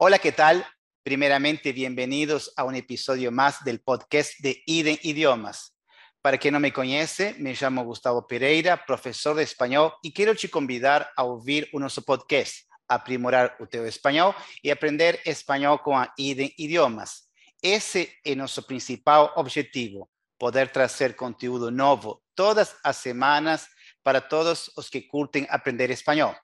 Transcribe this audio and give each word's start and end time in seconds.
Hola, 0.00 0.20
¿qué 0.20 0.30
tal? 0.30 0.64
Primeramente, 1.02 1.72
bienvenidos 1.72 2.52
a 2.56 2.62
un 2.62 2.76
episodio 2.76 3.32
más 3.32 3.64
del 3.64 3.80
podcast 3.80 4.30
de 4.38 4.62
IDEN 4.64 4.96
Idiomas. 5.02 5.76
Para 6.22 6.38
quien 6.38 6.54
no 6.54 6.60
me 6.60 6.72
conoce, 6.72 7.34
me 7.40 7.52
llamo 7.52 7.82
Gustavo 7.82 8.24
Pereira, 8.24 8.86
profesor 8.86 9.34
de 9.34 9.42
español, 9.42 9.94
y 10.00 10.12
quiero 10.12 10.36
te 10.36 10.48
convidar 10.48 11.10
a 11.16 11.24
oír 11.24 11.68
nuestro 11.72 12.04
podcast, 12.04 12.58
aprimorar 12.86 13.56
o 13.58 13.66
español 13.84 14.36
y 14.62 14.70
aprender 14.70 15.18
español 15.24 15.82
con 15.82 16.06
IDEN 16.16 16.52
Idiomas. 16.56 17.28
Ese 17.60 18.20
es 18.22 18.36
nuestro 18.36 18.62
principal 18.62 19.30
objetivo, 19.34 20.08
poder 20.38 20.70
trazer 20.70 21.16
conteúdo 21.16 21.72
novo 21.72 22.22
todas 22.36 22.76
as 22.84 22.98
semanas 22.98 23.68
para 24.04 24.28
todos 24.28 24.70
os 24.76 24.88
que 24.88 25.08
curtem 25.08 25.44
aprender 25.50 25.90
espanhol. 25.90 26.36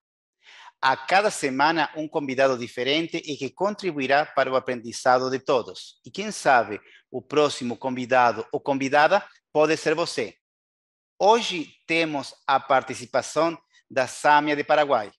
A 0.86 0.98
cada 0.98 1.30
semana 1.30 1.90
um 1.96 2.06
convidado 2.06 2.58
diferente 2.58 3.16
e 3.16 3.38
que 3.38 3.48
contribuirá 3.48 4.26
para 4.26 4.52
o 4.52 4.54
aprendizado 4.54 5.30
de 5.30 5.38
todos. 5.38 5.98
E 6.04 6.10
quem 6.10 6.30
sabe 6.30 6.78
o 7.10 7.22
próximo 7.22 7.74
convidado 7.74 8.46
ou 8.52 8.60
convidada 8.60 9.26
pode 9.50 9.78
ser 9.78 9.94
você. 9.94 10.36
Hoje 11.18 11.72
temos 11.86 12.34
a 12.46 12.60
participação 12.60 13.56
da 13.90 14.06
Samia 14.06 14.54
de 14.54 14.62
Paraguai. 14.62 15.10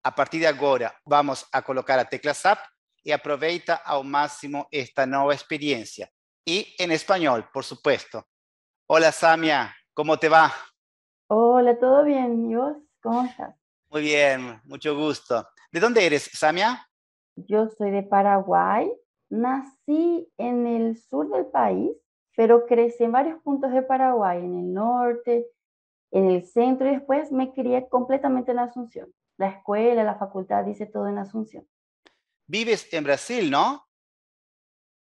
A 0.00 0.12
partir 0.12 0.38
de 0.38 0.46
agora, 0.46 0.94
vamos 1.04 1.44
a 1.52 1.60
colocar 1.60 1.98
a 1.98 2.04
tecla 2.04 2.32
SAP 2.32 2.64
e 3.04 3.12
aproveita 3.12 3.82
ao 3.84 4.04
máximo 4.04 4.68
esta 4.70 5.04
nova 5.04 5.34
experiência. 5.34 6.08
Y 6.46 6.76
en 6.78 6.92
español, 6.92 7.50
por 7.52 7.64
supuesto. 7.64 8.28
Hola 8.86 9.10
Samia, 9.10 9.74
¿cómo 9.92 10.16
te 10.20 10.28
va? 10.28 10.54
Hola, 11.26 11.76
¿todo 11.80 12.04
bien? 12.04 12.48
¿Y 12.48 12.54
vos? 12.54 12.76
¿Cómo 13.02 13.24
estás? 13.24 13.57
Muy 13.90 14.02
bien, 14.02 14.60
mucho 14.64 14.94
gusto. 14.94 15.48
¿De 15.72 15.80
dónde 15.80 16.04
eres, 16.04 16.30
Samia? 16.32 16.86
Yo 17.36 17.68
soy 17.68 17.90
de 17.90 18.02
Paraguay. 18.02 18.92
Nací 19.30 20.30
en 20.36 20.66
el 20.66 20.98
sur 20.98 21.28
del 21.30 21.46
país, 21.46 21.92
pero 22.36 22.66
crecí 22.66 23.04
en 23.04 23.12
varios 23.12 23.40
puntos 23.42 23.72
de 23.72 23.82
Paraguay, 23.82 24.44
en 24.44 24.58
el 24.58 24.72
norte, 24.72 25.46
en 26.10 26.30
el 26.30 26.44
centro 26.46 26.88
y 26.88 26.92
después 26.92 27.32
me 27.32 27.52
crié 27.52 27.88
completamente 27.88 28.52
en 28.52 28.58
Asunción. 28.58 29.12
La 29.36 29.48
escuela, 29.48 30.04
la 30.04 30.16
facultad, 30.16 30.64
dice 30.64 30.86
todo 30.86 31.08
en 31.08 31.18
Asunción. 31.18 31.66
Vives 32.46 32.92
en 32.92 33.04
Brasil, 33.04 33.50
¿no? 33.50 33.86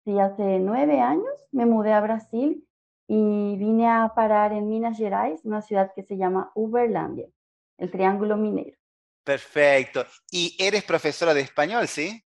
Sí, 0.05 0.19
hace 0.19 0.59
nueve 0.59 0.99
años 0.99 1.47
me 1.51 1.65
mudé 1.65 1.93
a 1.93 2.01
Brasil 2.01 2.67
y 3.07 3.57
vine 3.57 3.87
a 3.89 4.13
parar 4.15 4.53
en 4.53 4.69
Minas 4.69 4.97
Gerais, 4.97 5.43
una 5.43 5.61
ciudad 5.61 5.91
que 5.95 6.03
se 6.03 6.17
llama 6.17 6.51
Uberlandia, 6.55 7.27
el 7.81 7.89
Triángulo 7.89 8.37
Minero. 8.37 8.77
Perfecto. 9.23 10.05
¿Y 10.31 10.55
eres 10.59 10.83
profesora 10.83 11.33
de 11.33 11.41
español, 11.41 11.87
sí? 11.87 12.23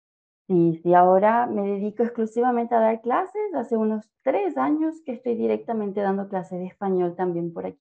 Sí, 0.48 0.80
sí, 0.83 0.94
ahora 0.94 1.47
me 1.47 1.62
dedico 1.62 2.02
exclusivamente 2.02 2.74
a 2.74 2.80
dar 2.80 3.00
clases. 3.00 3.55
Hace 3.55 3.77
unos 3.77 4.05
tres 4.22 4.56
años 4.56 4.97
que 5.06 5.12
estoy 5.12 5.36
directamente 5.36 6.00
dando 6.00 6.28
clases 6.28 6.58
de 6.58 6.66
español 6.66 7.14
también 7.16 7.52
por 7.52 7.66
aquí. 7.66 7.80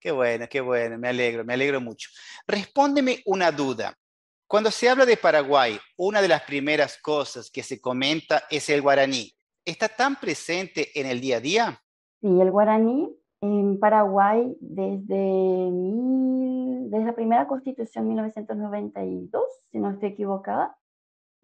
Qué 0.00 0.10
bueno, 0.10 0.46
qué 0.50 0.60
bueno, 0.60 0.98
me 0.98 1.08
alegro, 1.08 1.44
me 1.44 1.54
alegro 1.54 1.80
mucho. 1.80 2.10
Respóndeme 2.46 3.22
una 3.26 3.50
duda. 3.50 3.94
Cuando 4.46 4.70
se 4.70 4.88
habla 4.88 5.06
de 5.06 5.16
Paraguay, 5.16 5.78
una 5.96 6.20
de 6.20 6.28
las 6.28 6.42
primeras 6.42 6.98
cosas 6.98 7.50
que 7.50 7.62
se 7.62 7.80
comenta 7.80 8.42
es 8.50 8.68
el 8.70 8.82
guaraní. 8.82 9.32
¿Está 9.64 9.88
tan 9.88 10.16
presente 10.16 10.98
en 10.98 11.06
el 11.06 11.20
día 11.20 11.36
a 11.36 11.40
día? 11.40 11.82
Sí, 12.20 12.28
el 12.40 12.50
guaraní 12.50 13.14
en 13.40 13.78
Paraguay 13.78 14.56
desde, 14.60 15.70
desde 16.90 17.04
la 17.04 17.14
primera 17.14 17.46
constitución 17.46 18.08
1992, 18.08 19.44
si 19.70 19.78
no 19.78 19.90
estoy 19.90 20.10
equivocada, 20.10 20.76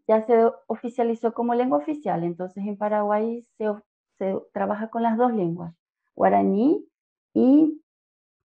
ya 0.06 0.24
se 0.26 0.50
oficializó 0.66 1.32
como 1.32 1.54
lengua 1.54 1.78
oficial. 1.78 2.24
Entonces 2.24 2.64
en 2.66 2.76
Paraguay 2.76 3.42
se, 3.56 3.72
se 4.18 4.38
trabaja 4.52 4.88
con 4.88 5.02
las 5.02 5.16
dos 5.16 5.32
lenguas, 5.32 5.74
guaraní 6.14 6.86
y 7.32 7.80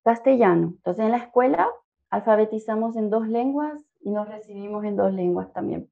castellano. 0.04 0.74
Entonces 0.76 1.04
en 1.04 1.12
la 1.12 1.18
escuela 1.18 1.68
alfabetizamos 2.10 2.96
en 2.96 3.10
dos 3.10 3.28
lenguas 3.28 3.84
y 4.00 4.10
nos 4.10 4.28
recibimos 4.28 4.84
en 4.84 4.96
dos 4.96 5.12
lenguas 5.12 5.52
también. 5.52 5.90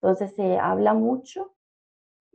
Entonces 0.00 0.34
se 0.34 0.58
habla 0.58 0.94
mucho 0.94 1.55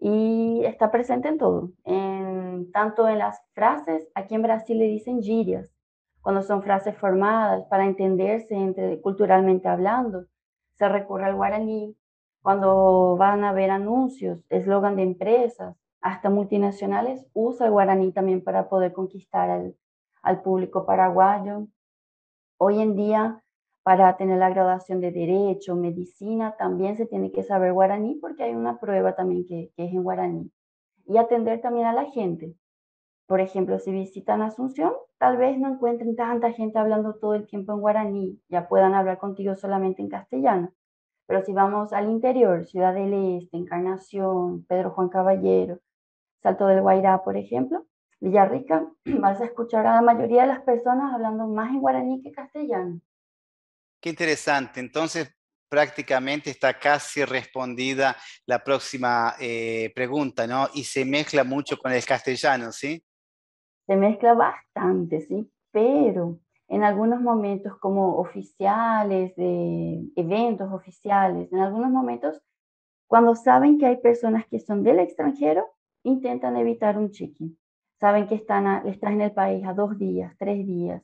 y 0.03 0.65
está 0.65 0.89
presente 0.89 1.29
en 1.29 1.37
todo, 1.37 1.69
en, 1.85 2.71
tanto 2.71 3.07
en 3.07 3.19
las 3.19 3.39
frases, 3.53 4.09
aquí 4.15 4.33
en 4.33 4.41
Brasil 4.41 4.79
le 4.79 4.85
dicen 4.85 5.21
gírias, 5.21 5.71
cuando 6.21 6.41
son 6.41 6.63
frases 6.63 6.97
formadas 6.97 7.65
para 7.69 7.85
entenderse 7.85 8.55
entre, 8.55 8.99
culturalmente 8.99 9.67
hablando, 9.67 10.25
se 10.73 10.89
recurre 10.89 11.25
al 11.25 11.35
guaraní, 11.35 11.95
cuando 12.41 13.15
van 13.15 13.43
a 13.43 13.53
ver 13.53 13.69
anuncios, 13.69 14.43
eslogan 14.49 14.95
de 14.95 15.03
empresas, 15.03 15.75
hasta 16.01 16.31
multinacionales, 16.31 17.27
usa 17.33 17.67
el 17.67 17.71
guaraní 17.71 18.11
también 18.11 18.43
para 18.43 18.69
poder 18.69 18.93
conquistar 18.93 19.71
al 20.23 20.41
público 20.41 20.83
paraguayo. 20.83 21.67
Hoy 22.57 22.81
en 22.81 22.95
día 22.95 23.43
para 23.83 24.15
tener 24.17 24.37
la 24.37 24.49
graduación 24.49 25.01
de 25.01 25.11
Derecho, 25.11 25.75
Medicina, 25.75 26.55
también 26.57 26.97
se 26.97 27.07
tiene 27.07 27.31
que 27.31 27.43
saber 27.43 27.73
guaraní 27.73 28.15
porque 28.15 28.43
hay 28.43 28.53
una 28.53 28.79
prueba 28.79 29.15
también 29.15 29.45
que, 29.45 29.71
es 29.75 29.93
en 29.93 30.03
guaraní. 30.03 30.51
Y 31.07 31.17
atender 31.17 31.61
también 31.61 31.87
a 31.87 31.93
la 31.93 32.05
gente. 32.05 32.55
Por 33.25 33.39
ejemplo, 33.39 33.79
si 33.79 33.91
visitan 33.91 34.41
Asunción, 34.41 34.93
tal 35.17 35.37
vez 35.37 35.57
no 35.57 35.69
encuentren 35.69 36.15
tanta 36.15 36.51
gente 36.51 36.77
hablando 36.77 37.15
todo 37.15 37.33
el 37.35 37.47
tiempo 37.47 37.73
en 37.73 37.79
guaraní, 37.79 38.41
ya 38.49 38.67
puedan 38.67 38.93
hablar 38.93 39.17
contigo 39.17 39.55
solamente 39.55 40.01
en 40.01 40.09
castellano. 40.09 40.71
Pero 41.25 41.41
si 41.43 41.53
vamos 41.53 41.93
al 41.93 42.09
interior, 42.09 42.65
Ciudad 42.65 42.93
del 42.93 43.13
Este, 43.41 43.57
Encarnación, 43.57 44.65
Pedro 44.65 44.91
Juan 44.91 45.09
Caballero, 45.09 45.79
Salto 46.43 46.67
del 46.67 46.81
Guairá, 46.81 47.23
por 47.23 47.37
ejemplo, 47.37 47.85
Villarrica, 48.19 48.85
vas 49.19 49.41
a 49.41 49.45
escuchar 49.45 49.87
a 49.87 49.95
la 49.95 50.01
mayoría 50.01 50.41
de 50.41 50.49
las 50.49 50.61
personas 50.61 51.13
hablando 51.13 51.47
más 51.47 51.71
en 51.71 51.81
guaraní 51.81 52.21
que 52.21 52.31
castellano. 52.31 52.99
Qué 54.01 54.09
interesante. 54.09 54.79
Entonces, 54.79 55.31
prácticamente 55.69 56.49
está 56.49 56.77
casi 56.77 57.23
respondida 57.23 58.17
la 58.45 58.63
próxima 58.63 59.35
eh, 59.39 59.89
pregunta, 59.95 60.45
¿no? 60.45 60.67
Y 60.73 60.83
se 60.83 61.05
mezcla 61.05 61.45
mucho 61.45 61.77
con 61.77 61.93
el 61.93 62.03
castellano, 62.03 62.71
¿sí? 62.73 63.01
Se 63.87 63.95
mezcla 63.95 64.33
bastante, 64.33 65.21
sí, 65.21 65.49
pero 65.71 66.39
en 66.67 66.83
algunos 66.83 67.21
momentos 67.21 67.77
como 67.79 68.17
oficiales, 68.17 69.35
de 69.35 70.09
eventos 70.15 70.71
oficiales, 70.73 71.51
en 71.53 71.59
algunos 71.59 71.89
momentos, 71.89 72.41
cuando 73.07 73.35
saben 73.35 73.77
que 73.77 73.85
hay 73.85 73.97
personas 73.97 74.45
que 74.47 74.59
son 74.59 74.83
del 74.83 74.99
extranjero, 74.99 75.65
intentan 76.03 76.57
evitar 76.57 76.97
un 76.97 77.11
check-in. 77.11 77.57
Saben 77.99 78.27
que 78.27 78.35
están 78.35 78.87
estás 78.87 79.11
en 79.11 79.21
el 79.21 79.31
país 79.31 79.65
a 79.65 79.73
dos 79.73 79.97
días, 79.97 80.33
tres 80.37 80.65
días, 80.65 81.01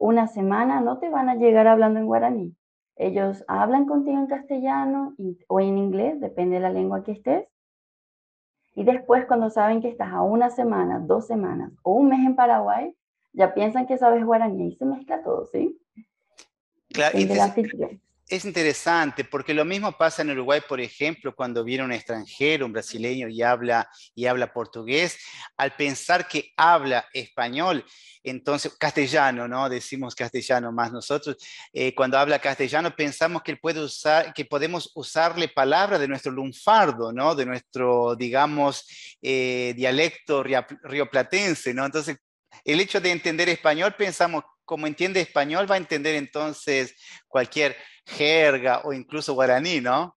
una 0.00 0.26
semana 0.26 0.80
no 0.80 0.98
te 0.98 1.10
van 1.10 1.28
a 1.28 1.34
llegar 1.36 1.66
hablando 1.66 2.00
en 2.00 2.06
guaraní. 2.06 2.56
Ellos 2.96 3.44
hablan 3.48 3.84
contigo 3.84 4.18
en 4.18 4.26
castellano 4.26 5.14
o 5.46 5.60
en 5.60 5.76
inglés, 5.76 6.18
depende 6.20 6.56
de 6.56 6.62
la 6.62 6.72
lengua 6.72 7.04
que 7.04 7.12
estés. 7.12 7.46
Y 8.74 8.84
después 8.84 9.26
cuando 9.26 9.50
saben 9.50 9.82
que 9.82 9.88
estás 9.88 10.12
a 10.12 10.22
una 10.22 10.48
semana, 10.50 11.00
dos 11.00 11.26
semanas 11.26 11.72
o 11.82 11.92
un 11.92 12.08
mes 12.08 12.26
en 12.26 12.34
Paraguay, 12.34 12.96
ya 13.34 13.52
piensan 13.52 13.86
que 13.86 13.98
sabes 13.98 14.24
guaraní 14.24 14.68
y 14.68 14.76
se 14.76 14.86
mezcla 14.86 15.22
todo, 15.22 15.46
¿sí? 15.46 15.78
Claro, 16.88 17.18
es 18.30 18.44
interesante 18.44 19.24
porque 19.24 19.52
lo 19.52 19.64
mismo 19.64 19.92
pasa 19.98 20.22
en 20.22 20.30
Uruguay, 20.30 20.60
por 20.66 20.80
ejemplo, 20.80 21.34
cuando 21.34 21.64
viene 21.64 21.84
un 21.84 21.92
extranjero, 21.92 22.64
un 22.64 22.72
brasileño 22.72 23.28
y 23.28 23.42
habla, 23.42 23.90
y 24.14 24.26
habla 24.26 24.52
portugués, 24.52 25.18
al 25.56 25.74
pensar 25.74 26.28
que 26.28 26.52
habla 26.56 27.06
español, 27.12 27.84
entonces 28.22 28.76
castellano, 28.78 29.48
¿no? 29.48 29.68
Decimos 29.68 30.14
castellano 30.14 30.70
más 30.70 30.92
nosotros. 30.92 31.36
Eh, 31.72 31.94
cuando 31.94 32.18
habla 32.18 32.38
castellano 32.38 32.94
pensamos 32.94 33.42
que, 33.42 33.56
puede 33.56 33.80
usar, 33.80 34.32
que 34.32 34.44
podemos 34.44 34.92
usarle 34.94 35.48
palabras 35.48 35.98
de 36.00 36.08
nuestro 36.08 36.30
lunfardo, 36.30 37.12
¿no? 37.12 37.34
De 37.34 37.46
nuestro, 37.46 38.14
digamos, 38.14 38.86
eh, 39.20 39.74
dialecto 39.76 40.44
rioplatense, 40.44 41.74
¿no? 41.74 41.84
Entonces, 41.84 42.16
el 42.64 42.80
hecho 42.80 43.00
de 43.00 43.12
entender 43.12 43.48
español 43.48 43.94
pensamos 43.96 44.44
como 44.64 44.86
entiende 44.86 45.20
español, 45.20 45.66
va 45.68 45.74
a 45.74 45.78
entender 45.78 46.14
entonces 46.14 46.94
cualquier 47.26 47.74
jerga 48.06 48.82
o 48.84 48.92
incluso 48.92 49.34
guaraní, 49.34 49.80
¿no? 49.80 50.14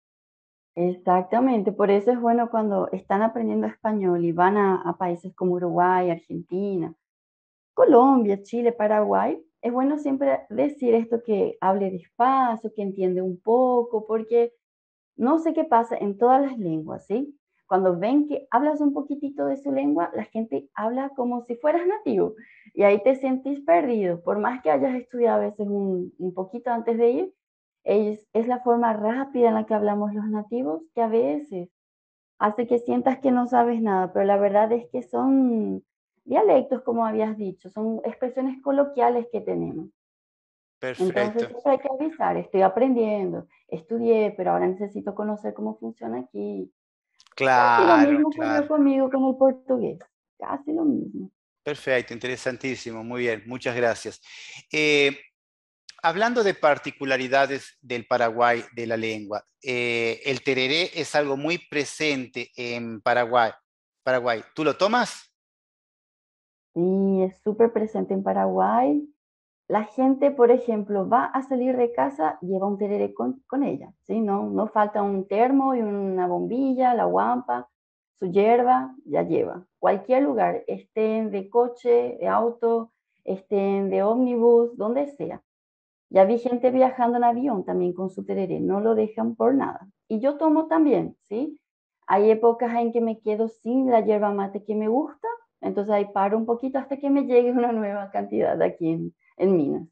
Exactamente, 0.74 1.72
por 1.72 1.90
eso 1.90 2.10
es 2.10 2.20
bueno 2.20 2.50
cuando 2.50 2.90
están 2.92 3.22
aprendiendo 3.22 3.66
español 3.66 4.24
y 4.24 4.32
van 4.32 4.56
a, 4.56 4.96
países 4.98 5.34
como 5.34 5.54
Uruguay, 5.54 6.10
Argentina, 6.10 6.94
Colombia, 7.74 8.42
Chile, 8.42 8.72
Paraguay, 8.72 9.42
es 9.62 9.72
bueno 9.72 9.98
siempre 9.98 10.40
decir 10.50 10.94
esto 10.94 11.22
que 11.22 11.56
hable 11.60 11.90
despacio, 11.90 12.72
que 12.74 12.82
entiende 12.82 13.22
un 13.22 13.40
poco, 13.40 14.06
porque 14.06 14.52
no 15.16 15.38
sé 15.38 15.54
qué 15.54 15.64
pasa 15.64 15.96
en 15.96 16.18
todas 16.18 16.42
las 16.42 16.58
lenguas, 16.58 17.06
¿sí? 17.06 17.38
Cuando 17.72 17.98
ven 17.98 18.28
que 18.28 18.46
hablas 18.50 18.82
un 18.82 18.92
poquitito 18.92 19.46
de 19.46 19.56
su 19.56 19.72
lengua, 19.72 20.10
la 20.14 20.24
gente 20.24 20.68
habla 20.74 21.08
como 21.16 21.40
si 21.40 21.56
fueras 21.56 21.86
nativo 21.86 22.34
y 22.74 22.82
ahí 22.82 23.02
te 23.02 23.14
sentís 23.14 23.60
perdido. 23.60 24.20
Por 24.20 24.38
más 24.38 24.60
que 24.60 24.70
hayas 24.70 24.94
estudiado 24.94 25.40
a 25.40 25.46
veces 25.46 25.66
un, 25.66 26.12
un 26.18 26.34
poquito 26.34 26.70
antes 26.70 26.98
de 26.98 27.08
ir, 27.08 27.34
es, 27.82 28.28
es 28.34 28.46
la 28.46 28.60
forma 28.60 28.92
rápida 28.92 29.48
en 29.48 29.54
la 29.54 29.64
que 29.64 29.72
hablamos 29.72 30.12
los 30.12 30.26
nativos 30.26 30.82
que 30.94 31.00
a 31.00 31.08
veces 31.08 31.70
hace 32.38 32.66
que 32.66 32.78
sientas 32.78 33.20
que 33.20 33.30
no 33.30 33.46
sabes 33.46 33.80
nada, 33.80 34.12
pero 34.12 34.26
la 34.26 34.36
verdad 34.36 34.70
es 34.72 34.86
que 34.90 35.02
son 35.02 35.82
dialectos, 36.24 36.82
como 36.82 37.06
habías 37.06 37.38
dicho, 37.38 37.70
son 37.70 38.02
expresiones 38.04 38.60
coloquiales 38.60 39.28
que 39.32 39.40
tenemos. 39.40 39.88
Perfecto. 40.78 41.18
Entonces 41.18 41.64
hay 41.64 41.78
que 41.78 41.88
avisar, 41.88 42.36
estoy 42.36 42.60
aprendiendo, 42.60 43.46
estudié, 43.66 44.34
pero 44.36 44.50
ahora 44.50 44.68
necesito 44.68 45.14
conocer 45.14 45.54
cómo 45.54 45.78
funciona 45.78 46.18
aquí. 46.18 46.70
Claro, 47.34 47.86
Casi 47.86 48.12
lo 48.12 48.18
mismo 48.18 48.30
claro. 48.30 48.68
conmigo 48.68 49.10
con 49.10 49.24
el 49.24 49.36
portugués, 49.36 49.98
casi 50.38 50.72
lo 50.72 50.84
mismo. 50.84 51.30
Perfecto, 51.62 52.12
interesantísimo, 52.12 53.04
muy 53.04 53.22
bien, 53.22 53.42
muchas 53.46 53.76
gracias. 53.76 54.20
Eh, 54.70 55.16
hablando 56.02 56.42
de 56.42 56.54
particularidades 56.54 57.78
del 57.80 58.06
Paraguay 58.06 58.64
de 58.74 58.86
la 58.86 58.96
lengua, 58.96 59.44
eh, 59.62 60.20
el 60.24 60.42
tereré 60.42 60.90
es 60.94 61.14
algo 61.14 61.36
muy 61.36 61.58
presente 61.58 62.50
en 62.56 63.00
Paraguay. 63.00 63.52
Paraguay, 64.02 64.42
¿tú 64.54 64.64
lo 64.64 64.76
tomas? 64.76 65.32
Sí, 66.74 67.22
es 67.22 67.40
súper 67.42 67.72
presente 67.72 68.14
en 68.14 68.22
Paraguay. 68.22 69.06
La 69.68 69.84
gente, 69.84 70.30
por 70.30 70.50
ejemplo, 70.50 71.08
va 71.08 71.24
a 71.24 71.42
salir 71.42 71.76
de 71.76 71.92
casa, 71.92 72.38
lleva 72.42 72.66
un 72.66 72.78
tereré 72.78 73.14
con, 73.14 73.42
con 73.46 73.62
ella, 73.62 73.92
¿sí? 74.02 74.20
No, 74.20 74.50
no 74.50 74.66
falta 74.66 75.02
un 75.02 75.26
termo 75.26 75.74
y 75.74 75.80
una 75.80 76.26
bombilla, 76.26 76.94
la 76.94 77.04
guampa, 77.04 77.68
su 78.18 78.26
hierba, 78.26 78.94
ya 79.04 79.22
lleva. 79.22 79.66
Cualquier 79.78 80.24
lugar, 80.24 80.64
estén 80.66 81.30
de 81.30 81.48
coche, 81.48 82.18
de 82.20 82.28
auto, 82.28 82.92
estén 83.24 83.88
de 83.88 84.02
ómnibus, 84.02 84.76
donde 84.76 85.08
sea. 85.08 85.42
Ya 86.10 86.24
vi 86.24 86.38
gente 86.38 86.70
viajando 86.70 87.16
en 87.16 87.24
avión 87.24 87.64
también 87.64 87.94
con 87.94 88.10
su 88.10 88.24
tereré, 88.24 88.60
no 88.60 88.80
lo 88.80 88.94
dejan 88.94 89.34
por 89.34 89.54
nada. 89.54 89.88
Y 90.08 90.20
yo 90.20 90.36
tomo 90.36 90.66
también, 90.66 91.16
¿sí? 91.28 91.58
Hay 92.06 92.30
épocas 92.30 92.74
en 92.74 92.92
que 92.92 93.00
me 93.00 93.20
quedo 93.20 93.48
sin 93.48 93.90
la 93.90 94.00
hierba 94.00 94.32
mate 94.32 94.64
que 94.64 94.74
me 94.74 94.88
gusta, 94.88 95.28
entonces 95.60 95.94
ahí 95.94 96.06
paro 96.12 96.36
un 96.36 96.46
poquito 96.46 96.78
hasta 96.78 96.98
que 96.98 97.08
me 97.08 97.22
llegue 97.22 97.52
una 97.52 97.72
nueva 97.72 98.10
cantidad 98.10 98.60
aquí 98.60 98.90
en, 98.90 99.14
en 99.36 99.56
Minas. 99.56 99.88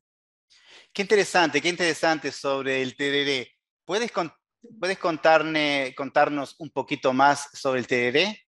Qué 0.93 1.03
interesante, 1.03 1.61
qué 1.61 1.69
interesante 1.69 2.33
sobre 2.33 2.83
el 2.83 2.97
tereré. 2.97 3.49
¿Puedes, 3.85 4.11
con- 4.13 4.33
puedes 4.79 4.99
contarnos 4.99 6.57
un 6.59 6.71
poquito 6.71 7.13
más 7.13 7.49
sobre 7.53 7.81
el 7.81 7.87
tereré? 7.87 8.41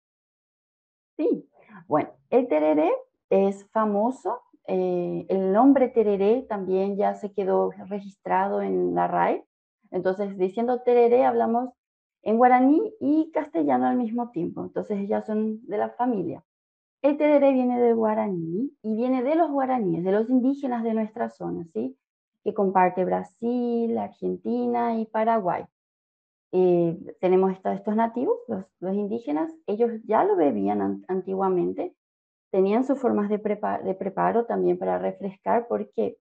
Sí, 1.17 1.47
bueno, 1.87 2.09
el 2.29 2.47
tereré 2.47 2.91
es 3.29 3.65
famoso. 3.71 4.41
eh, 4.67 5.25
el 5.29 5.51
nombre 5.51 5.89
tereré 5.89 6.43
también 6.43 6.95
ya 6.95 7.15
se 7.15 7.33
quedó 7.33 7.71
registrado 7.87 8.61
en 8.61 8.93
la 8.95 9.07
RAE. 9.07 9.43
Entonces, 9.91 10.37
diciendo 10.37 10.81
tereré, 10.81 11.25
hablamos 11.25 11.71
en 12.21 12.37
guaraní 12.37 12.93
y 13.01 13.31
castellano 13.31 13.87
al 13.87 13.97
mismo 13.97 14.29
tiempo. 14.31 14.63
Entonces, 14.63 15.07
ya 15.09 15.21
son 15.25 15.65
de 15.67 15.77
la 15.77 15.89
familia. 15.89 16.43
El 17.03 17.17
tereré 17.17 17.51
viene 17.53 17.79
del 17.79 17.95
guaraní 17.95 18.71
y 18.83 18.95
viene 18.95 19.23
de 19.23 19.35
los 19.35 19.51
guaraníes, 19.51 20.03
de 20.03 20.11
los 20.11 20.29
indígenas 20.29 20.83
de 20.83 20.93
nuestra 20.93 21.29
zona, 21.29 21.65
¿sí? 21.73 21.97
Que 22.43 22.53
comparte 22.53 23.05
Brasil, 23.05 23.97
Argentina 23.97 24.97
y 24.99 25.05
Paraguay. 25.05 25.65
Eh, 26.53 26.97
tenemos 27.21 27.53
estos 27.53 27.95
nativos, 27.95 28.37
los, 28.79 28.95
indígenas, 28.95 29.51
ellos 29.67 29.91
ya 30.05 30.23
lo 30.25 30.35
bebían 30.37 30.81
an- 30.81 31.05
antiguamente, 31.07 31.95
tenían 32.51 32.85
sus 32.85 32.99
formas 32.99 33.29
de, 33.29 33.37
de 33.39 33.95
preparo 33.95 34.45
también 34.45 34.77
para 34.79 34.99
refrescar 34.99 35.67
porque 35.69 36.17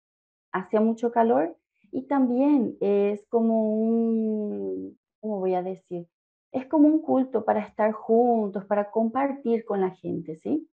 hacía 0.53 0.81
mucho 0.81 1.13
calor 1.13 1.57
y 1.93 2.07
también 2.09 2.77
es 2.81 3.27
como 3.29 3.75
un, 3.81 4.99
¿cómo 5.21 5.41
voy 5.41 5.55
a 5.55 5.63
decir? 5.63 6.09
Es 6.53 6.67
como 6.67 6.89
un 6.89 7.01
culto 7.01 7.45
para 7.45 7.61
estar 7.61 7.93
juntos, 7.93 8.65
para 8.65 8.91
compartir 8.91 9.65
con 9.65 9.81
la 9.81 9.91
gente, 9.91 10.37
¿sí? 10.37 10.69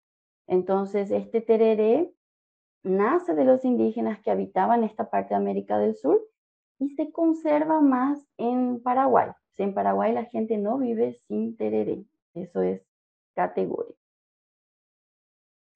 Entonces, 0.48 1.12
este 1.12 1.42
tereré 1.42 2.13
nace 2.83 3.36
de 3.36 3.45
los 3.45 3.63
indígenas 3.66 4.19
que 4.21 4.31
habitaban 4.31 4.83
esta 4.83 5.10
parte 5.10 5.30
de 5.30 5.39
América 5.39 5.77
del 5.77 5.95
Sur 5.95 6.21
y 6.80 6.89
se 6.92 7.12
conserva 7.12 7.81
más 7.81 8.25
en 8.38 8.81
Paraguay. 8.81 9.31
En 9.60 9.74
Paraguay 9.74 10.13
la 10.13 10.24
gente 10.25 10.57
no 10.57 10.77
vive 10.77 11.19
sin 11.27 11.57
tereré. 11.57 12.06
Eso 12.33 12.62
es 12.62 12.81
categórico. 13.36 13.98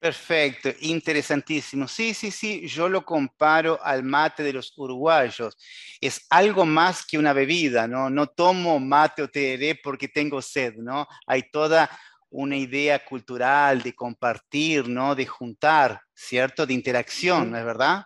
Perfecto, 0.04 0.68
interesantísimo. 0.82 1.88
Sí, 1.88 2.14
sí, 2.14 2.30
sí, 2.30 2.68
yo 2.68 2.90
lo 2.90 3.06
comparo 3.06 3.80
al 3.82 4.04
mate 4.04 4.44
de 4.44 4.52
los 4.52 4.78
uruguayos. 4.78 5.58
Es 6.02 6.28
algo 6.30 6.66
más 6.66 7.06
que 7.06 7.18
una 7.18 7.32
bebida, 7.32 7.88
¿no? 7.88 8.10
No 8.10 8.28
tomo 8.28 8.82
mate 8.82 9.22
o 9.22 9.30
tereré 9.30 9.80
porque 9.82 10.10
tengo 10.10 10.42
sed, 10.42 10.76
¿no? 10.76 11.08
Hay 11.26 11.44
toda 11.50 11.90
una 12.30 12.58
idea 12.58 13.00
cultural 13.06 13.82
de 13.82 13.96
compartir, 13.96 14.90
¿no? 14.90 15.16
De 15.16 15.26
juntar, 15.26 16.02
¿cierto? 16.14 16.66
De 16.66 16.74
interacción, 16.74 17.52
¿no 17.52 17.58
es 17.58 17.64
verdad? 17.64 18.04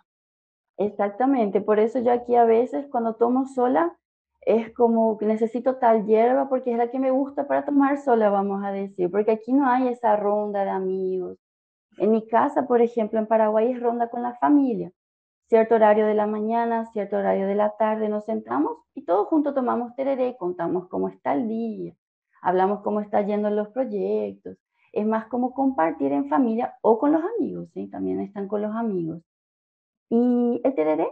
Exactamente, 0.76 1.60
por 1.60 1.80
eso 1.80 1.98
yo 1.98 2.12
aquí 2.12 2.36
a 2.36 2.44
veces 2.44 2.86
cuando 2.92 3.16
tomo 3.16 3.48
sola 3.48 3.98
es 4.42 4.72
como 4.72 5.18
que 5.18 5.26
necesito 5.26 5.78
tal 5.78 6.06
hierba 6.06 6.48
porque 6.48 6.70
es 6.70 6.78
la 6.78 6.92
que 6.92 7.00
me 7.00 7.10
gusta 7.10 7.48
para 7.48 7.64
tomar 7.64 8.00
sola, 8.00 8.30
vamos 8.30 8.64
a 8.64 8.70
decir, 8.70 9.10
porque 9.10 9.32
aquí 9.32 9.52
no 9.52 9.68
hay 9.68 9.88
esa 9.88 10.14
ronda 10.14 10.62
de 10.62 10.70
amigos. 10.70 11.38
En 11.98 12.12
mi 12.12 12.26
casa, 12.26 12.66
por 12.66 12.80
ejemplo, 12.80 13.18
en 13.18 13.26
Paraguay 13.26 13.72
es 13.72 13.80
ronda 13.80 14.08
con 14.08 14.22
la 14.22 14.34
familia. 14.36 14.92
Cierto 15.48 15.74
horario 15.74 16.06
de 16.06 16.14
la 16.14 16.26
mañana, 16.26 16.86
cierto 16.92 17.16
horario 17.16 17.46
de 17.46 17.54
la 17.54 17.76
tarde 17.76 18.08
nos 18.08 18.24
sentamos 18.24 18.76
y 18.94 19.04
todos 19.04 19.26
juntos 19.28 19.54
tomamos 19.54 19.94
tereré, 19.96 20.36
contamos 20.36 20.88
cómo 20.88 21.08
está 21.08 21.32
el 21.32 21.48
día, 21.48 21.94
hablamos 22.42 22.82
cómo 22.82 23.00
está 23.00 23.22
yendo 23.22 23.50
los 23.50 23.68
proyectos. 23.68 24.58
Es 24.92 25.06
más 25.06 25.26
como 25.26 25.54
compartir 25.54 26.12
en 26.12 26.28
familia 26.28 26.76
o 26.82 26.98
con 26.98 27.12
los 27.12 27.22
amigos, 27.36 27.68
¿sí? 27.72 27.88
También 27.88 28.20
están 28.20 28.46
con 28.46 28.62
los 28.62 28.74
amigos. 28.74 29.22
Y 30.10 30.60
el 30.64 30.74
tereré 30.74 31.08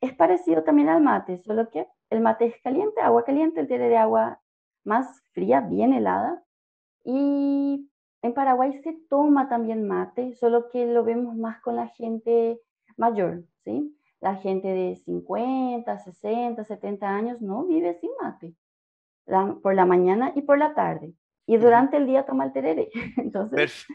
es 0.00 0.14
parecido 0.14 0.62
también 0.62 0.88
al 0.88 1.02
mate, 1.02 1.38
solo 1.42 1.68
que 1.68 1.86
el 2.08 2.20
mate 2.20 2.46
es 2.46 2.54
caliente, 2.62 3.00
agua 3.00 3.24
caliente, 3.24 3.60
el 3.60 3.68
tereré 3.68 3.98
agua 3.98 4.40
más 4.84 5.22
fría, 5.32 5.60
bien 5.60 5.92
helada. 5.92 6.42
Y 7.04 7.89
en 8.22 8.34
Paraguay 8.34 8.80
se 8.82 8.92
toma 9.08 9.48
también 9.48 9.86
mate, 9.86 10.34
solo 10.34 10.68
que 10.70 10.86
lo 10.86 11.04
vemos 11.04 11.36
más 11.36 11.60
con 11.60 11.76
la 11.76 11.88
gente 11.88 12.60
mayor, 12.96 13.44
¿sí? 13.64 13.96
La 14.20 14.36
gente 14.36 14.68
de 14.68 14.96
50, 14.96 15.98
60, 15.98 16.64
70 16.64 17.08
años 17.08 17.40
no 17.40 17.64
vive 17.64 17.98
sin 18.00 18.10
mate, 18.22 18.54
la- 19.26 19.56
por 19.62 19.74
la 19.74 19.86
mañana 19.86 20.32
y 20.36 20.42
por 20.42 20.58
la 20.58 20.74
tarde. 20.74 21.14
Y 21.46 21.56
durante 21.56 21.96
el 21.96 22.06
día 22.06 22.26
toma 22.26 22.44
el 22.44 22.52
tereré. 22.52 22.90
Entonces, 23.16 23.58
Perf- 23.58 23.86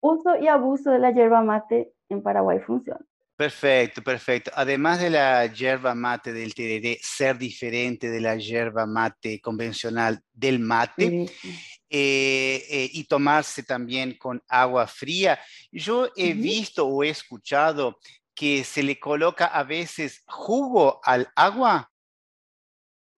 uso 0.00 0.36
y 0.36 0.48
abuso 0.48 0.90
de 0.90 0.98
la 0.98 1.10
yerba 1.12 1.42
mate 1.42 1.94
en 2.08 2.22
Paraguay 2.22 2.60
funciona. 2.60 3.00
Perfecto, 3.36 4.02
perfecto. 4.02 4.50
Además 4.54 5.00
de 5.00 5.10
la 5.10 5.46
yerba 5.46 5.94
mate 5.94 6.32
del 6.32 6.54
tereré 6.54 6.98
ser 7.00 7.38
diferente 7.38 8.10
de 8.10 8.20
la 8.20 8.36
yerba 8.36 8.86
mate 8.86 9.40
convencional 9.40 10.20
del 10.32 10.60
mate, 10.60 11.26
sí. 11.26 11.50
Eh, 11.94 12.64
eh, 12.70 12.88
y 12.90 13.04
tomarse 13.04 13.62
también 13.62 14.16
con 14.16 14.42
agua 14.48 14.86
fría. 14.86 15.38
Yo 15.70 16.08
he 16.16 16.32
visto 16.32 16.86
o 16.86 17.04
he 17.04 17.10
escuchado 17.10 17.98
que 18.34 18.64
se 18.64 18.82
le 18.82 18.98
coloca 18.98 19.44
a 19.44 19.62
veces 19.62 20.24
jugo 20.26 21.00
al 21.04 21.28
agua. 21.36 21.90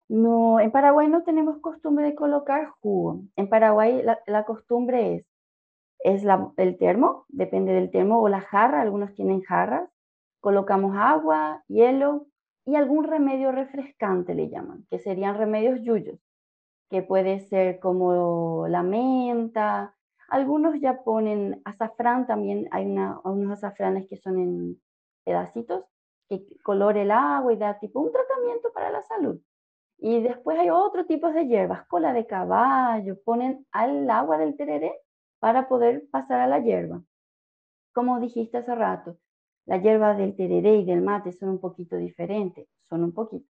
No, 0.10 0.60
en 0.60 0.72
Paraguay 0.72 1.08
no 1.08 1.22
tenemos 1.24 1.60
costumbre 1.60 2.06
de 2.06 2.15
colocar 2.15 2.68
jugo. 2.82 3.22
En 3.36 3.48
Paraguay 3.48 4.01
la, 4.03 4.20
la 4.25 4.44
costumbre 4.44 5.15
es, 5.15 5.25
es 6.00 6.24
la- 6.24 6.51
el 6.58 6.77
termo, 6.77 7.25
depende 7.30 7.74
del 7.74 7.92
termo 7.92 8.22
o 8.22 8.27
la 8.27 8.42
jarra, 8.42 8.82
algunos 8.82 9.13
tienen 9.13 9.42
jarras. 9.42 9.88
Colocamos 10.42 10.96
agua, 10.98 11.63
hielo 11.68 12.25
y 12.65 12.75
algún 12.75 13.03
remedio 13.06 13.51
refrescante 13.51 14.34
le 14.34 14.50
llaman, 14.50 14.86
que 14.89 14.98
serían 15.00 15.38
remedios 15.38 15.80
yuyos, 15.84 16.20
que 16.93 17.01
puede 17.01 17.39
ser 17.39 17.79
como 17.79 18.67
la 18.67 18.83
menta. 18.83 19.95
Algunos 20.29 20.79
ya 20.79 21.03
ponen 21.03 21.59
azafrán 21.65 22.27
también, 22.27 22.67
hay 22.69 22.85
una- 22.85 23.19
unos 23.23 23.53
azafranes 23.53 24.07
que 24.07 24.15
son 24.17 24.38
en 24.38 24.81
pedacitos, 25.25 25.85
que 26.29 26.45
colora 26.63 27.01
el 27.01 27.09
agua 27.09 27.51
y 27.51 27.57
da 27.57 27.79
tipo 27.79 28.00
un 28.00 28.12
tratamiento 28.12 28.71
para 28.73 28.91
la 28.91 29.01
salud. 29.01 29.41
Y 29.97 30.21
después 30.21 30.59
hay 30.59 30.69
otro 30.69 31.07
tipo 31.07 31.31
de 31.31 31.47
hierbas, 31.47 31.88
cola 31.88 32.13
de 32.13 32.27
caballo, 32.27 33.17
ponen 33.25 33.65
al 33.71 34.07
agua 34.12 34.38
del 34.38 34.55
tereré 34.55 34.93
para 35.39 35.67
poder 35.67 36.03
pasar 36.12 36.41
a 36.41 36.47
la 36.47 36.59
hierba. 36.59 37.01
Como 37.93 38.19
dijiste 38.19 38.57
hace 38.59 38.75
rato, 38.75 39.17
la 39.65 39.77
hierba 39.77 40.13
del 40.13 40.35
tereré 40.35 40.75
y 40.75 40.85
del 40.85 41.01
mate 41.01 41.31
son 41.31 41.50
un 41.50 41.59
poquito 41.59 41.95
diferentes, 41.97 42.67
son 42.89 43.03
un 43.03 43.13
poquito, 43.13 43.50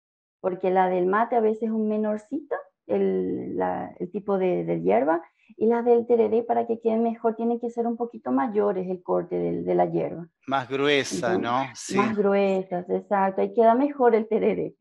porque 0.41 0.71
la 0.71 0.89
del 0.89 1.07
mate 1.07 1.35
a 1.35 1.41
veces 1.41 1.65
es 1.65 1.71
un 1.71 1.89
menorcito, 1.89 2.55
el, 2.87 3.57
la- 3.57 3.95
el 3.99 4.11
tipo 4.11 4.39
de, 4.39 4.65
de 4.65 4.81
hierba, 4.83 5.23
y 5.57 5.67
las 5.67 5.85
del 5.85 6.07
tereré 6.07 6.43
para 6.43 6.67
que 6.67 6.81
queden 6.81 7.03
mejor 7.03 7.37
tienen 7.37 7.61
que 7.61 7.71
ser 7.71 7.87
un 7.87 7.97
poquito 7.97 8.33
mayores 8.33 8.89
el 8.89 9.03
corte 9.03 9.37
del- 9.37 9.65
de 9.65 9.75
la 9.75 9.87
hierba. 9.87 10.29
Más 10.47 10.69
gruesa, 10.69 11.35
Entonces, 11.35 11.43
¿no? 11.43 11.75
Sí. 11.75 11.97
más 11.97 12.17
gruesas, 12.17 12.89
exacto, 12.91 13.41
ahí 13.43 13.53
queda 13.55 13.75
mejor 13.75 14.15
el 14.15 14.27
tereré. 14.27 14.75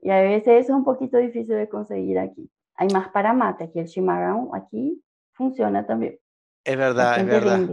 Y 0.00 0.10
a 0.10 0.20
veces 0.20 0.64
es 0.64 0.70
un 0.70 0.84
poquito 0.84 1.18
difícil 1.18 1.54
de 1.56 1.68
conseguir 1.68 2.18
aquí. 2.18 2.50
Hay 2.76 2.88
más 2.88 3.08
para 3.10 3.32
mate, 3.32 3.64
aquí 3.64 3.78
el 3.80 3.86
chimarrón 3.86 4.48
aquí 4.54 5.02
funciona 5.32 5.86
también. 5.86 6.18
Es 6.64 6.76
verdad, 6.76 7.20
es 7.20 7.26
verdad. 7.26 7.68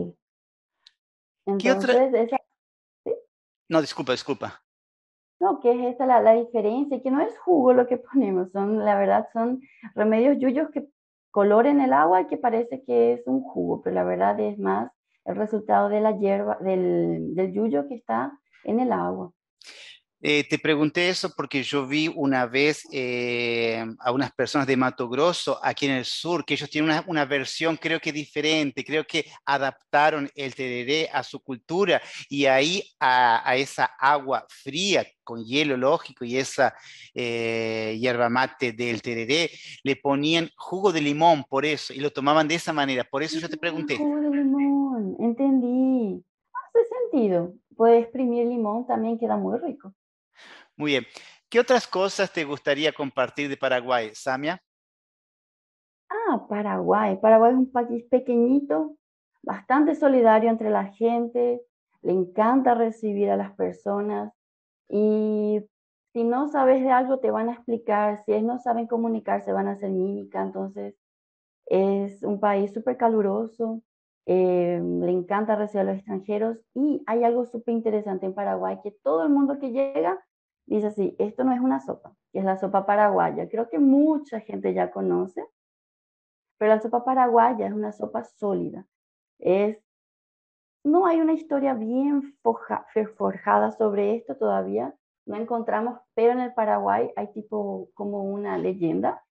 Entonces, 1.46 2.14
esa... 2.14 2.38
No, 3.70 3.80
disculpa, 3.82 4.12
disculpa. 4.12 4.62
No, 5.42 5.60
que 5.60 5.72
es 5.72 5.96
esa 5.96 6.06
la, 6.06 6.22
la 6.22 6.34
diferencia, 6.34 7.02
que 7.02 7.10
no 7.10 7.20
es 7.20 7.36
jugo 7.40 7.74
lo 7.74 7.88
que 7.88 7.98
ponemos, 8.14 8.52
son, 8.52 8.86
la 8.86 8.96
verdad, 8.98 9.28
son 9.34 9.60
remedios 9.96 10.38
yuyos 10.38 10.70
que 10.70 10.88
coloren 11.32 11.82
el 11.82 11.94
agua 11.94 12.22
y 12.22 12.28
que 12.28 12.38
parece 12.38 12.84
que 12.84 13.14
es 13.14 13.26
un 13.26 13.42
jugo, 13.42 13.82
pero 13.82 13.96
la 13.96 14.04
verdad 14.04 14.40
es 14.40 14.60
más 14.60 14.92
el 15.26 15.36
resultado 15.36 15.90
de 15.90 16.00
la 16.02 16.12
hierba, 16.18 16.58
del, 16.62 17.34
del 17.34 17.54
yuyo 17.54 17.88
que 17.88 17.96
está 17.96 18.38
en 18.66 18.80
el 18.80 18.92
agua. 18.92 19.32
Eh, 20.24 20.48
te 20.48 20.60
pregunté 20.60 21.10
eso 21.10 21.34
porque 21.36 21.64
yo 21.64 21.88
vi 21.88 22.08
una 22.08 22.46
vez 22.46 22.88
eh, 22.92 23.84
a 24.00 24.12
unas 24.12 24.32
personas 24.32 24.68
de 24.68 24.78
Mato 24.78 25.10
Grosso 25.10 25.60
aquí 25.64 25.88
en 25.88 25.94
el 25.94 26.06
sur, 26.06 26.46
que 26.46 26.54
ellos 26.54 26.70
tienen 26.70 26.92
una, 26.92 27.04
una, 27.08 27.26
versión 27.26 27.76
creo 27.76 28.00
que 28.00 28.12
diferente, 28.12 28.84
creo 28.84 29.04
que 29.04 29.26
adaptaron 29.46 30.30
el 30.36 30.54
tereré 30.54 31.10
a 31.12 31.24
su 31.24 31.40
cultura 31.40 32.00
y 32.30 32.46
ahí 32.46 32.84
a, 33.00 33.50
a 33.50 33.56
esa 33.56 33.86
agua 34.00 34.46
fría 34.48 35.06
con 35.24 35.44
hielo 35.44 35.76
lógico 35.76 36.24
y 36.24 36.38
esa 36.38 36.76
eh, 37.16 37.98
hierba 38.00 38.30
mate 38.30 38.74
del 38.74 39.02
tereré, 39.02 39.50
le 39.84 39.96
ponían 39.96 40.50
jugo 40.56 40.92
de 40.92 41.02
limón 41.02 41.44
por 41.46 41.66
eso 41.66 41.94
y 41.94 42.00
lo 42.00 42.12
tomaban 42.12 42.48
de 42.48 42.56
esa 42.56 42.74
manera, 42.74 43.04
por 43.04 43.24
eso 43.24 43.40
yo 43.40 43.50
te 43.50 43.58
pregunté. 43.58 43.98
Jugo 43.98 44.22
de 44.22 44.30
limón, 44.30 45.16
entendí. 45.20 46.24
Hace 46.54 46.80
sentido. 47.12 47.54
Puede 47.76 48.00
exprimir 48.00 48.46
limón, 48.46 48.86
también 48.86 49.18
queda 49.18 49.38
muy 49.38 49.58
rico. 49.58 49.94
Muy 50.82 50.94
bien. 50.94 51.06
¿Qué 51.48 51.60
otras 51.60 51.86
cosas 51.86 52.34
te 52.34 52.44
gustaría 52.44 52.92
compartir 52.92 53.48
de 53.48 53.56
Paraguay, 53.56 54.10
Samia? 54.16 54.60
Ah, 56.10 56.44
Paraguay. 56.50 57.20
Paraguay 57.22 57.52
es 57.52 57.58
un 57.60 57.72
país 57.72 58.04
pequeñito, 58.10 58.96
bastante 59.44 59.94
solidario 59.94 60.50
entre 60.50 60.72
la 60.72 60.86
gente, 60.86 61.62
le 62.02 62.14
encanta 62.14 62.74
recibir 62.74 63.30
a 63.30 63.38
las 63.38 63.54
personas 63.54 64.34
y 64.90 65.60
si 66.14 66.24
no 66.24 66.48
sabes 66.48 66.82
de 66.82 66.90
algo 66.90 67.20
te 67.20 67.30
van 67.30 67.50
a 67.50 67.54
explicar, 67.54 68.24
si 68.26 68.42
no 68.42 68.58
saben 68.58 68.88
comunicarse 68.88 69.52
van 69.52 69.68
a 69.68 69.74
hacer 69.74 69.92
mímica, 69.92 70.42
entonces 70.42 70.96
es 71.68 72.24
un 72.24 72.40
país 72.40 72.74
súper 72.74 72.98
caluroso, 72.98 73.84
eh, 74.26 74.82
le 74.82 75.12
encanta 75.12 75.56
recibir 75.56 75.82
a 75.82 75.92
los 75.92 75.98
extranjeros 75.98 76.58
y 76.74 77.04
hay 77.06 77.24
algo 77.24 77.46
súper 77.46 77.76
interesante 77.76 78.26
en 78.26 78.34
Paraguay 78.34 78.80
que 78.82 78.90
todo 79.04 79.22
el 79.22 79.30
mundo 79.30 79.60
que 79.60 79.70
llega 79.70 80.18
dice 80.66 80.88
así, 80.88 81.16
esto 81.20 81.44
no 81.44 81.54
es 81.54 81.60
una 81.60 81.80
sopa, 81.80 82.16
es 82.34 82.44
la 82.44 82.58
sopa 82.58 82.86
paraguaya. 82.86 83.50
Creo 83.50 83.70
que 83.70 83.80
mucha 83.80 84.40
gente 84.40 84.74
ya 84.74 84.92
conoce, 84.92 85.46
pero 86.58 86.76
la 86.76 86.82
sopa 86.82 87.04
paraguaya 87.04 87.68
es 87.68 87.74
una 87.74 87.92
sopa 87.92 88.24
sólida. 88.24 88.86
Es, 89.40 89.78
no 90.84 91.06
hay 91.06 91.22
una 91.22 91.34
historia 91.34 91.74
bien 91.74 92.38
forjada 92.42 93.72
sobre 93.72 94.16
esto 94.16 94.36
todavía, 94.36 94.96
no 95.26 95.36
encontramos, 95.36 96.00
pero 96.14 96.34
en 96.34 96.40
el 96.40 96.54
Paraguay 96.54 97.12
hay 97.16 97.32
tipo 97.32 97.90
como 97.94 98.24
una 98.24 98.58
leyenda 98.58 99.24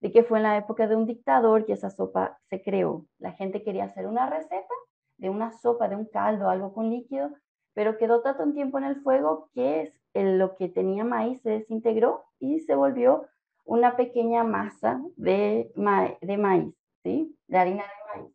de 0.00 0.10
que 0.10 0.24
fue 0.24 0.38
en 0.38 0.44
la 0.44 0.56
época 0.56 0.86
de 0.86 0.96
un 0.96 1.06
dictador 1.06 1.64
que 1.64 1.72
esa 1.72 1.90
sopa 1.90 2.38
se 2.50 2.62
creó. 2.62 3.06
La 3.18 3.32
gente 3.32 3.62
quería 3.62 3.84
hacer 3.84 4.06
una 4.06 4.28
receta 4.28 4.74
de 5.16 5.30
una 5.30 5.52
sopa, 5.52 5.88
de 5.88 5.96
un 5.96 6.06
caldo, 6.06 6.48
algo 6.48 6.74
con 6.74 6.90
líquido, 6.90 7.30
pero 7.72 7.96
quedó 7.96 8.20
tanto 8.20 8.52
tiempo 8.52 8.78
en 8.78 8.84
el 8.84 9.00
fuego 9.02 9.48
que 9.54 9.94
lo 10.14 10.56
que 10.56 10.68
tenía 10.68 11.04
maíz 11.04 11.40
se 11.42 11.50
desintegró 11.50 12.24
y 12.38 12.60
se 12.60 12.74
volvió 12.74 13.26
una 13.64 13.96
pequeña 13.96 14.44
masa 14.44 15.00
de, 15.16 15.72
de 16.20 16.36
maíz, 16.36 16.74
¿sí? 17.02 17.36
De 17.46 17.58
harina 17.58 17.82
de 17.84 18.20
maíz. 18.20 18.34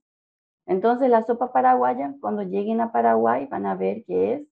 Entonces 0.65 1.09
la 1.09 1.23
sopa 1.23 1.51
paraguaya, 1.51 2.13
cuando 2.19 2.43
lleguen 2.43 2.81
a 2.81 2.91
Paraguay, 2.91 3.47
van 3.47 3.65
a 3.65 3.75
ver 3.75 4.03
que 4.05 4.33
es 4.33 4.47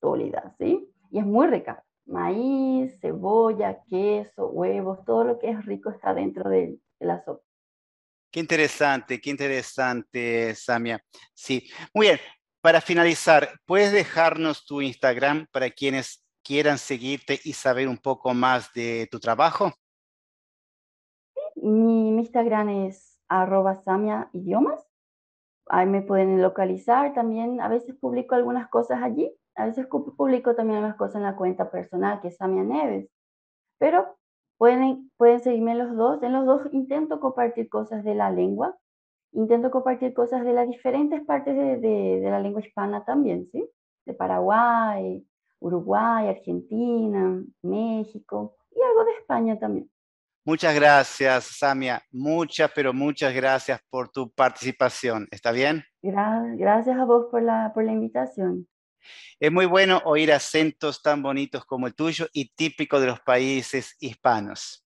sólida, 0.00 0.54
¿sí? 0.58 0.88
Y 1.10 1.18
es 1.18 1.26
muy 1.26 1.46
rica. 1.46 1.84
Maíz, 2.06 2.98
cebolla, 3.00 3.82
queso, 3.88 4.48
huevos, 4.48 5.04
todo 5.04 5.24
lo 5.24 5.38
que 5.38 5.50
es 5.50 5.64
rico 5.64 5.90
está 5.90 6.14
dentro 6.14 6.48
de, 6.48 6.78
de 6.98 7.06
la 7.06 7.22
sopa. 7.24 7.42
Qué 8.30 8.40
interesante, 8.40 9.20
qué 9.20 9.30
interesante, 9.30 10.54
Samia. 10.54 11.04
Sí, 11.34 11.68
muy 11.92 12.06
bien. 12.06 12.18
Para 12.62 12.80
finalizar, 12.80 13.50
¿puedes 13.66 13.92
dejarnos 13.92 14.64
tu 14.64 14.80
Instagram 14.80 15.46
para 15.52 15.68
quienes 15.68 16.21
quieran 16.42 16.78
seguirte 16.78 17.38
y 17.44 17.52
saber 17.52 17.88
un 17.88 17.98
poco 17.98 18.34
más 18.34 18.72
de 18.74 19.08
tu 19.10 19.18
trabajo? 19.20 19.72
Mi, 21.56 22.08
Instagram 22.08 22.68
es 22.68 23.20
arroba 23.28 23.82
samia 23.82 24.28
idiomas. 24.32 24.84
Ahí 25.66 25.86
me 25.86 26.02
pueden 26.02 26.42
localizar 26.42 27.14
también. 27.14 27.60
A 27.60 27.68
veces 27.68 27.94
publico 28.00 28.34
algunas 28.34 28.68
cosas 28.68 29.02
allí. 29.02 29.32
A 29.54 29.66
veces 29.66 29.86
publico 29.86 30.54
también 30.54 30.78
algunas 30.78 30.96
cosas 30.96 31.16
en 31.16 31.22
la 31.22 31.36
cuenta 31.36 31.70
personal, 31.70 32.20
que 32.20 32.28
es 32.28 32.36
Samia 32.36 32.64
Neves. 32.64 33.08
Pero 33.78 34.16
pueden, 34.58 35.10
pueden 35.16 35.40
seguirme 35.40 35.74
los 35.74 35.96
dos. 35.96 36.22
En 36.22 36.32
los 36.32 36.46
dos 36.46 36.62
intento 36.72 37.20
compartir 37.20 37.68
cosas 37.68 38.04
de 38.04 38.14
la 38.14 38.30
lengua 38.30 38.76
intento 39.32 39.70
compartir 39.70 40.14
cosas 40.14 40.44
de 40.44 40.52
las 40.52 40.68
diferentes 40.68 41.24
partes 41.24 41.56
de, 41.56 41.78
de, 41.78 42.30
la 42.30 42.40
lengua 42.40 42.60
hispana 42.60 43.04
también, 43.04 43.48
¿sí? 43.50 43.68
De 44.04 44.14
Paraguay, 44.14 45.26
Uruguay, 45.62 46.28
Argentina, 46.28 47.42
México 47.62 48.56
y 48.70 48.82
algo 48.82 49.04
de 49.04 49.12
España 49.12 49.58
también. 49.58 49.90
Muchas 50.44 50.74
gracias, 50.74 51.44
Samia. 51.58 52.02
Muchas, 52.10 52.70
pero 52.74 52.92
muchas 52.92 53.32
gracias 53.32 53.80
por 53.88 54.08
tu 54.08 54.30
participación. 54.32 55.28
¿Está 55.30 55.52
bien? 55.52 55.84
Gracias 56.02 56.98
a 56.98 57.04
vos 57.04 57.26
por 57.30 57.42
la, 57.42 57.70
por 57.72 57.84
la 57.84 57.92
invitación. 57.92 58.66
Es 59.38 59.52
muy 59.52 59.66
bueno 59.66 60.02
oír 60.04 60.32
acentos 60.32 61.00
tan 61.00 61.22
bonitos 61.22 61.64
como 61.64 61.86
el 61.86 61.94
tuyo 61.94 62.26
y 62.32 62.52
típico 62.54 63.00
de 63.00 63.06
los 63.06 63.20
países 63.20 63.96
hispanos. 64.00 64.84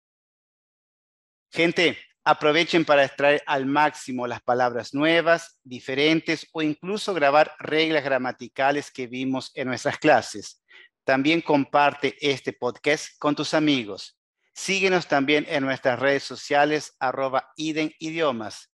Gente, 1.50 1.98
Aprovechen 2.24 2.84
para 2.84 3.04
extraer 3.04 3.42
al 3.46 3.66
máximo 3.66 4.28
las 4.28 4.40
palabras 4.42 4.94
nuevas, 4.94 5.58
diferentes 5.64 6.46
o 6.52 6.62
incluso 6.62 7.14
grabar 7.14 7.54
reglas 7.58 8.04
gramaticales 8.04 8.92
que 8.92 9.08
vimos 9.08 9.50
en 9.54 9.66
nuestras 9.66 9.98
clases. 9.98 10.62
También 11.04 11.40
comparte 11.40 12.16
este 12.20 12.52
podcast 12.52 13.18
con 13.18 13.34
tus 13.34 13.54
amigos. 13.54 14.16
Síguenos 14.54 15.08
también 15.08 15.46
en 15.48 15.64
nuestras 15.64 15.98
redes 15.98 16.22
sociales 16.22 16.94
arroba 17.00 17.50
idiomas. 17.56 18.70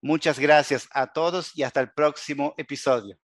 Muchas 0.00 0.38
gracias 0.38 0.88
a 0.92 1.12
todos 1.12 1.56
y 1.56 1.64
hasta 1.64 1.80
el 1.80 1.90
próximo 1.90 2.54
episodio. 2.56 3.18